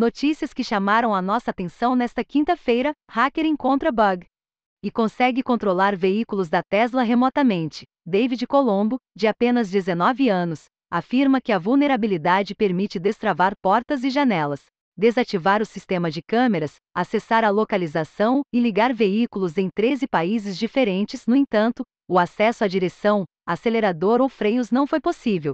Notícias 0.00 0.54
que 0.54 0.64
chamaram 0.64 1.14
a 1.14 1.20
nossa 1.20 1.50
atenção 1.50 1.94
nesta 1.94 2.24
quinta-feira: 2.24 2.94
hacker 3.10 3.44
encontra 3.44 3.92
bug 3.92 4.24
e 4.82 4.90
consegue 4.90 5.42
controlar 5.42 5.94
veículos 5.94 6.48
da 6.48 6.62
Tesla 6.62 7.02
remotamente. 7.02 7.84
David 8.06 8.46
Colombo, 8.46 8.96
de 9.14 9.26
apenas 9.26 9.68
19 9.68 10.30
anos, 10.30 10.64
afirma 10.90 11.38
que 11.38 11.52
a 11.52 11.58
vulnerabilidade 11.58 12.54
permite 12.54 12.98
destravar 12.98 13.52
portas 13.60 14.02
e 14.02 14.08
janelas, 14.08 14.64
desativar 14.96 15.60
o 15.60 15.66
sistema 15.66 16.10
de 16.10 16.22
câmeras, 16.22 16.76
acessar 16.96 17.44
a 17.44 17.50
localização 17.50 18.40
e 18.50 18.58
ligar 18.58 18.94
veículos 18.94 19.58
em 19.58 19.68
13 19.68 20.08
países 20.08 20.56
diferentes. 20.56 21.26
No 21.26 21.36
entanto, 21.36 21.82
o 22.08 22.18
acesso 22.18 22.64
à 22.64 22.66
direção, 22.66 23.24
acelerador 23.46 24.22
ou 24.22 24.30
freios 24.30 24.70
não 24.70 24.86
foi 24.86 24.98
possível. 24.98 25.52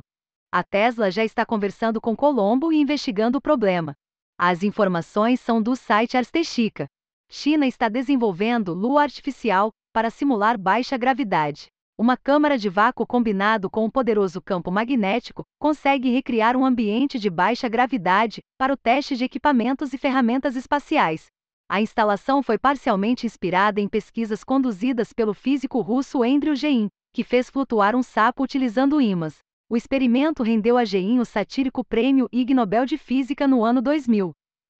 A 0.52 0.62
Tesla 0.62 1.10
já 1.10 1.24
está 1.24 1.44
conversando 1.44 2.00
com 2.00 2.14
Colombo 2.14 2.72
e 2.72 2.76
investigando 2.76 3.38
o 3.38 3.42
problema. 3.42 3.92
As 4.38 4.62
informações 4.62 5.40
são 5.40 5.62
do 5.62 5.74
site 5.74 6.14
Arstechica. 6.14 6.86
China 7.30 7.66
está 7.66 7.88
desenvolvendo 7.88 8.74
lua 8.74 9.02
artificial 9.02 9.70
para 9.94 10.10
simular 10.10 10.58
baixa 10.58 10.94
gravidade. 10.98 11.68
Uma 11.98 12.18
câmara 12.18 12.58
de 12.58 12.68
vácuo 12.68 13.06
combinado 13.06 13.70
com 13.70 13.86
um 13.86 13.91
poderoso 13.91 14.42
campo 14.42 14.70
magnético 14.70 15.42
consegue 15.58 16.10
recriar 16.10 16.54
um 16.54 16.66
ambiente 16.66 17.18
de 17.18 17.30
baixa 17.30 17.66
gravidade 17.66 18.42
para 18.58 18.74
o 18.74 18.77
teste 18.77 19.16
de 19.16 19.24
equipamentos 19.24 19.94
e 19.94 19.98
ferramentas 19.98 20.55
espaciais. 20.55 21.28
A 21.66 21.80
instalação 21.80 22.42
foi 22.42 22.58
parcialmente 22.58 23.24
inspirada 23.24 23.80
em 23.80 23.88
pesquisas 23.88 24.44
conduzidas 24.44 25.14
pelo 25.14 25.32
físico 25.32 25.80
russo 25.80 26.22
Andrew 26.22 26.55
Gein, 26.55 26.88
que 27.14 27.24
fez 27.24 27.48
flutuar 27.48 27.96
um 27.96 28.02
sapo 28.02 28.42
utilizando 28.44 29.00
ímãs. 29.00 29.38
O 29.69 29.77
experimento 29.77 30.45
rendeu 30.45 30.79
a 30.79 30.84
Gein 30.84 31.19
o 31.19 31.25
satírico 31.25 31.84
prêmio 31.84 32.29
Ig 32.30 32.55
Nobel 32.55 32.87
de 32.87 32.97
Física 32.97 33.48
no 33.48 33.65
ano 33.65 33.83
2000. 33.83 34.33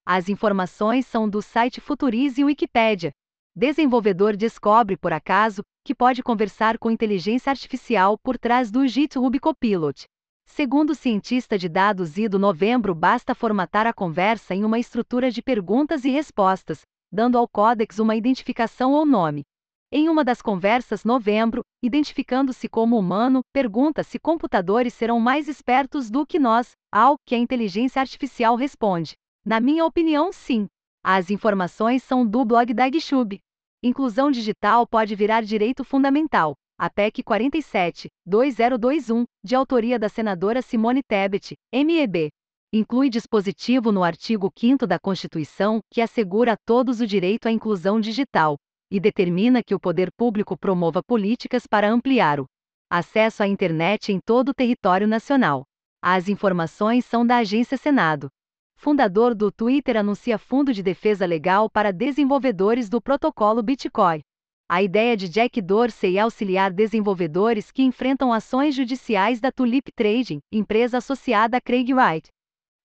As 0.05 0.29
informações 0.29 1.05
são 1.05 1.29
do 1.29 1.41
site 1.41 1.81
Futurize 1.81 2.39
e 2.39 2.45
Wikipédia. 2.45 3.11
Desenvolvedor 3.53 4.37
descobre, 4.37 4.95
por 4.95 5.11
acaso, 5.11 5.61
que 5.83 5.93
pode 5.93 6.23
conversar 6.23 6.77
com 6.77 6.89
inteligência 6.89 7.49
artificial 7.49 8.17
por 8.17 8.37
trás 8.37 8.71
do 8.71 8.87
GitHub 8.87 9.37
Copilot. 9.41 10.05
Segundo 10.45 10.91
o 10.91 10.95
cientista 10.95 11.57
de 11.57 11.67
dados 11.67 12.17
Ido 12.17 12.39
Novembro, 12.39 12.95
basta 12.95 13.35
formatar 13.35 13.85
a 13.85 13.91
conversa 13.91 14.55
em 14.55 14.63
uma 14.63 14.79
estrutura 14.79 15.29
de 15.29 15.41
perguntas 15.41 16.05
e 16.05 16.09
respostas, 16.09 16.83
dando 17.11 17.37
ao 17.37 17.45
códex 17.45 17.99
uma 17.99 18.15
identificação 18.15 18.93
ou 18.93 19.05
nome. 19.05 19.43
Em 19.89 20.09
uma 20.09 20.21
das 20.21 20.41
conversas, 20.41 21.05
Novembro, 21.05 21.63
identificando-se 21.81 22.67
como 22.67 22.99
humano, 22.99 23.39
pergunta 23.53 24.03
se 24.03 24.19
computadores 24.19 24.93
serão 24.93 25.17
mais 25.17 25.47
espertos 25.47 26.11
do 26.11 26.25
que 26.25 26.37
nós, 26.37 26.71
ao 26.91 27.15
que 27.25 27.33
a 27.33 27.37
inteligência 27.37 28.01
artificial 28.01 28.57
responde: 28.57 29.13
na 29.45 29.61
minha 29.61 29.85
opinião, 29.85 30.33
sim. 30.33 30.67
As 31.01 31.29
informações 31.29 32.03
são 32.03 32.27
do 32.27 32.43
blog 32.43 32.73
da 32.73 32.91
GitHub. 32.91 33.39
Inclusão 33.81 34.29
digital 34.29 34.85
pode 34.85 35.15
virar 35.15 35.41
direito 35.41 35.85
fundamental. 35.85 36.53
A 36.77 36.89
PEC 36.89 37.23
47, 37.23 38.09
2021, 38.25 39.23
de 39.41 39.55
autoria 39.55 39.97
da 39.97 40.09
senadora 40.09 40.61
Simone 40.61 41.01
Tebet, 41.01 41.55
MEB, 41.73 42.27
inclui 42.73 43.09
dispositivo 43.09 43.93
no 43.93 44.03
artigo 44.03 44.51
5 44.53 44.85
da 44.85 44.99
Constituição 44.99 45.79
que 45.89 46.01
assegura 46.01 46.53
a 46.53 46.57
todos 46.65 46.99
o 46.99 47.07
direito 47.07 47.47
à 47.47 47.51
inclusão 47.51 48.01
digital 48.01 48.57
e 48.89 48.99
determina 48.99 49.63
que 49.63 49.75
o 49.75 49.79
poder 49.79 50.11
público 50.11 50.57
promova 50.57 51.01
políticas 51.03 51.67
para 51.67 51.89
ampliar 51.89 52.39
o 52.39 52.45
acesso 52.89 53.43
à 53.43 53.47
internet 53.47 54.11
em 54.11 54.19
todo 54.19 54.49
o 54.49 54.53
território 54.53 55.07
nacional. 55.07 55.63
As 56.01 56.29
informações 56.29 57.05
são 57.05 57.25
da 57.25 57.37
Agência 57.37 57.77
Senado 57.77 58.29
fundador 58.77 59.33
do 59.33 59.51
Twitter 59.51 59.97
anuncia 59.97 60.37
fundo 60.37 60.71
de 60.71 60.83
defesa 60.83 61.25
legal 61.25 61.69
para 61.69 61.91
desenvolvedores 61.91 62.87
do 62.87 63.01
protocolo 63.01 63.63
Bitcoin. 63.63 64.21
A 64.69 64.83
ideia 64.83 65.17
de 65.17 65.27
Jack 65.27 65.61
Dorsey 65.61 66.17
é 66.17 66.21
auxiliar 66.21 66.71
desenvolvedores 66.71 67.71
que 67.71 67.81
enfrentam 67.81 68.31
ações 68.31 68.75
judiciais 68.75 69.41
da 69.41 69.51
Tulip 69.51 69.91
Trading, 69.95 70.39
empresa 70.51 70.99
associada 70.99 71.57
a 71.57 71.61
Craig 71.61 71.91
Wright, 71.91 72.29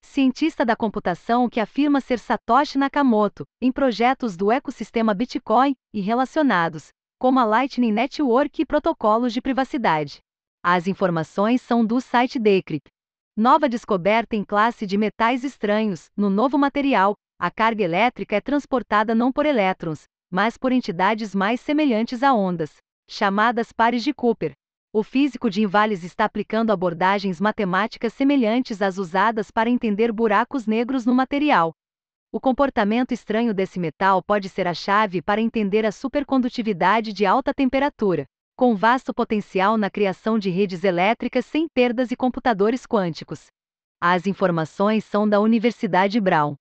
cientista 0.04 0.64
da 0.64 0.76
computação 0.76 1.48
que 1.48 1.58
afirma 1.58 2.00
ser 2.00 2.18
Satoshi 2.18 2.76
Nakamoto, 2.76 3.44
em 3.60 3.72
projetos 3.72 4.36
do 4.36 4.52
ecossistema 4.52 5.14
Bitcoin 5.14 5.74
e 5.94 6.00
relacionados, 6.00 6.88
como 7.18 7.40
a 7.40 7.44
Lightning 7.44 7.92
Network 7.92 8.60
e 8.60 8.66
protocolos 8.66 9.32
de 9.32 9.40
privacidade. 9.40 10.18
As 10.62 10.86
informações 10.86 11.62
são 11.62 11.84
do 11.84 12.00
site 12.00 12.38
Decrypt. 12.38 12.90
Nova 13.36 13.68
descoberta 13.68 14.36
em 14.36 14.44
classe 14.44 14.86
de 14.86 14.98
metais 14.98 15.42
estranhos. 15.42 16.10
No 16.14 16.28
novo 16.28 16.58
material, 16.58 17.14
a 17.38 17.50
carga 17.50 17.82
elétrica 17.82 18.36
é 18.36 18.40
transportada 18.40 19.14
não 19.14 19.32
por 19.32 19.46
elétrons, 19.46 20.04
mas 20.30 20.58
por 20.58 20.70
entidades 20.70 21.34
mais 21.34 21.60
semelhantes 21.60 22.22
a 22.22 22.34
ondas, 22.34 22.76
chamadas 23.08 23.72
pares 23.72 24.04
de 24.04 24.12
Cooper. 24.12 24.52
O 24.94 25.02
físico 25.02 25.48
de 25.48 25.62
Invales 25.62 26.04
está 26.04 26.26
aplicando 26.26 26.70
abordagens 26.70 27.40
matemáticas 27.40 28.12
semelhantes 28.12 28.82
às 28.82 28.98
usadas 28.98 29.50
para 29.50 29.70
entender 29.70 30.12
buracos 30.12 30.66
negros 30.66 31.06
no 31.06 31.14
material. 31.14 31.72
O 32.30 32.38
comportamento 32.38 33.12
estranho 33.12 33.54
desse 33.54 33.80
metal 33.80 34.22
pode 34.22 34.50
ser 34.50 34.66
a 34.66 34.74
chave 34.74 35.22
para 35.22 35.40
entender 35.40 35.86
a 35.86 35.92
supercondutividade 35.92 37.12
de 37.14 37.24
alta 37.24 37.54
temperatura 37.54 38.26
com 38.54 38.76
vasto 38.76 39.14
potencial 39.14 39.78
na 39.78 39.90
criação 39.90 40.38
de 40.38 40.50
redes 40.50 40.84
elétricas 40.84 41.46
sem 41.46 41.66
perdas 41.66 42.10
e 42.10 42.16
computadores 42.16 42.86
quânticos. 42.86 43.46
As 44.00 44.26
informações 44.26 45.04
são 45.04 45.28
da 45.28 45.40
Universidade 45.40 46.20
Brown. 46.20 46.54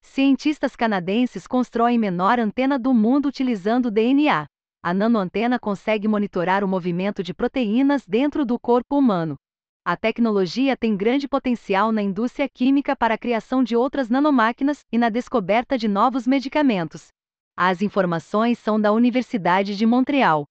Cientistas 0.00 0.74
canadenses 0.74 1.46
constroem 1.46 1.98
menor 1.98 2.40
antena 2.40 2.78
do 2.78 2.94
mundo 2.94 3.26
utilizando 3.26 3.90
DNA. 3.90 4.46
A 4.86 4.92
nanoantena 4.92 5.58
consegue 5.58 6.06
monitorar 6.06 6.62
o 6.62 6.68
movimento 6.68 7.22
de 7.22 7.32
proteínas 7.32 8.06
dentro 8.06 8.44
do 8.44 8.58
corpo 8.58 8.98
humano. 8.98 9.34
A 9.82 9.96
tecnologia 9.96 10.76
tem 10.76 10.94
grande 10.94 11.26
potencial 11.26 11.90
na 11.90 12.02
indústria 12.02 12.46
química 12.46 12.94
para 12.94 13.14
a 13.14 13.18
criação 13.18 13.64
de 13.64 13.74
outras 13.74 14.10
nanomáquinas 14.10 14.80
e 14.92 14.98
na 14.98 15.08
descoberta 15.08 15.78
de 15.78 15.88
novos 15.88 16.26
medicamentos. 16.26 17.08
As 17.56 17.80
informações 17.80 18.58
são 18.58 18.78
da 18.78 18.92
Universidade 18.92 19.74
de 19.74 19.86
Montreal. 19.86 20.44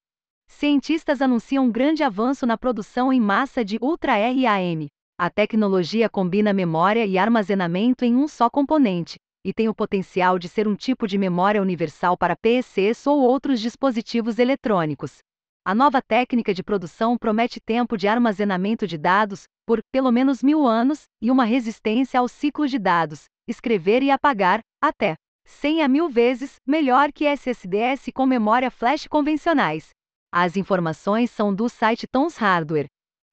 Cientistas 0.48 1.22
anunciam 1.22 1.66
um 1.66 1.72
grande 1.72 2.02
avanço 2.02 2.44
na 2.48 2.58
produção 2.58 3.14
em 3.14 3.22
massa 3.22 3.64
de 3.64 3.78
Ultra 3.80 4.14
RAM. 4.14 4.88
A 5.16 5.30
tecnologia 5.30 6.10
combina 6.10 6.52
memória 6.52 7.06
e 7.06 7.20
armazenamento 7.20 8.04
em 8.04 8.16
um 8.16 8.28
só 8.28 8.50
componente, 8.50 9.20
e 9.44 9.54
tem 9.54 9.68
o 9.68 9.76
potencial 9.76 10.40
de 10.40 10.48
ser 10.48 10.68
um 10.68 10.76
tipo 10.76 11.08
de 11.08 11.18
memória 11.18 11.62
universal 11.62 12.18
para 12.18 12.36
PCs 12.36 13.06
ou 13.08 13.20
outros 13.22 13.60
dispositivos 13.60 14.40
eletrônicos. 14.40 15.18
A 15.66 15.74
nova 15.74 16.02
técnica 16.02 16.54
de 16.54 16.62
produção 16.62 17.18
promete 17.18 17.60
tempo 17.60 17.98
de 17.98 18.08
armazenamento 18.08 18.86
de 18.86 18.98
dados 18.98 19.44
por 19.66 19.80
pelo 19.92 20.12
menos 20.12 20.44
mil 20.44 20.68
anos 20.68 21.04
e 21.22 21.32
uma 21.32 21.46
resistência 21.46 22.20
ao 22.20 22.28
ciclo 22.28 22.68
de 22.68 22.78
dados, 22.78 23.26
escrever 23.48 24.04
e 24.04 24.12
apagar, 24.12 24.60
até 24.82 25.16
100 25.46 25.84
a 25.84 25.88
mil 25.88 26.10
vezes 26.10 26.56
melhor 26.68 27.12
que 27.12 27.26
SSDs 27.26 28.06
com 28.14 28.26
memória 28.26 28.72
flash 28.72 29.08
convencionais. 29.08 29.90
As 30.32 30.58
informações 30.58 31.32
são 31.32 31.54
do 31.54 31.70
site 31.70 32.08
Tons 32.08 32.38
Hardware. 32.38 32.88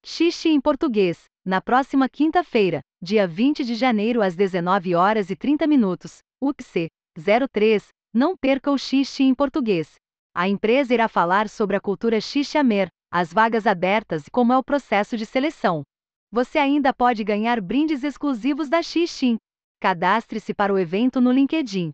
Xixi 0.04 0.50
em 0.50 0.60
português. 0.60 1.24
Na 1.44 1.60
próxima 1.60 2.08
quinta-feira, 2.08 2.80
dia 3.02 3.26
20 3.26 3.64
de 3.64 3.74
janeiro 3.74 4.20
às 4.20 4.36
19 4.36 4.94
horas 4.94 5.30
e 5.30 5.36
30 5.36 5.66
minutos, 5.66 6.18
UPC 6.40 6.88
03, 7.50 7.88
não 8.12 8.36
perca 8.36 8.70
o 8.70 8.76
Xixi 8.76 9.22
em 9.22 9.34
português. 9.34 9.94
A 10.34 10.48
empresa 10.48 10.92
irá 10.92 11.08
falar 11.08 11.48
sobre 11.48 11.76
a 11.76 11.80
cultura 11.80 12.20
Xixiamer, 12.20 12.88
as 13.10 13.32
vagas 13.32 13.66
abertas 13.66 14.26
e 14.26 14.30
como 14.30 14.52
é 14.52 14.58
o 14.58 14.62
processo 14.62 15.16
de 15.16 15.24
seleção. 15.24 15.82
Você 16.30 16.58
ainda 16.58 16.92
pode 16.92 17.24
ganhar 17.24 17.60
brindes 17.60 18.04
exclusivos 18.04 18.68
da 18.68 18.82
Xixi. 18.82 19.36
Cadastre-se 19.80 20.52
para 20.52 20.72
o 20.72 20.78
evento 20.78 21.20
no 21.20 21.32
LinkedIn. 21.32 21.90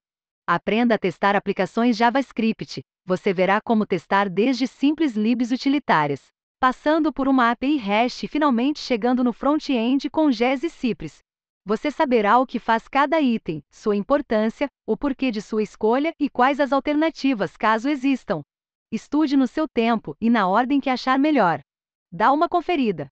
Aprenda 0.47 0.97
a 0.97 0.99
testar 0.99 1.37
aplicações 1.37 1.97
JavaScript, 1.97 2.81
você 3.05 3.33
verá 3.33 3.61
como 3.61 3.87
testar 3.87 4.29
desde 4.29 4.67
simples 4.67 5.15
libs 5.15 5.53
utilitárias, 5.53 6.21
passando 6.59 7.13
por 7.13 7.29
uma 7.29 7.51
API 7.51 7.77
REST 7.77 8.25
e 8.25 8.29
finalmente 8.29 8.79
chegando 8.79 9.23
no 9.23 9.33
front-end 9.33 10.09
com 10.09 10.31
JS 10.31 10.63
e 10.63 10.71
Cypress. 10.71 11.19
Você 11.65 11.91
saberá 11.91 12.39
o 12.39 12.47
que 12.47 12.59
faz 12.59 12.87
cada 12.89 13.21
item, 13.21 13.63
sua 13.71 13.97
importância, 13.97 14.69
o 14.87 14.97
porquê 14.97 15.31
de 15.31 15.43
sua 15.43 15.63
escolha 15.63 16.15
e 16.19 16.31
quais 16.31 16.61
as 16.61 16.73
alternativas 16.73 17.57
caso 17.57 17.89
existam. 17.89 18.43
Estude 18.91 19.37
no 19.37 19.47
seu 19.49 19.67
tempo 19.67 20.17
e 20.21 20.31
na 20.31 20.49
ordem 20.49 20.81
que 20.81 20.89
achar 20.89 21.19
melhor. 21.19 21.61
Dá 22.11 22.33
uma 22.33 22.49
conferida. 22.49 23.09